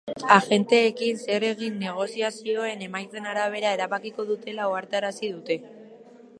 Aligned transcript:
Agenteekin 0.35 1.19
zer 1.25 1.45
egin 1.49 1.77
negoziazioen 1.83 2.83
emaitzen 2.87 3.29
arabera 3.35 3.77
erabakiko 3.79 4.29
dutela 4.33 4.69
ohartarazi 4.73 5.35
dute. 5.39 5.63